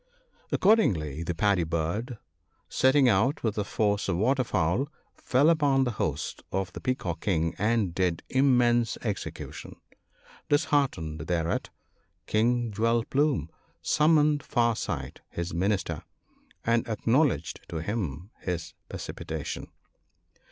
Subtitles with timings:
[0.51, 2.17] Accordingly the Paddy bird,
[2.67, 7.21] setting out with a force of water fowl, fell upon the host of the Peacock
[7.21, 9.75] king, and did immense execution.
[10.49, 11.69] Disheartened thereat,
[12.25, 13.51] King Jewel plume
[13.83, 16.01] summoned Far sight his Minister,
[16.65, 19.67] and ac knowledged to him his precipitation.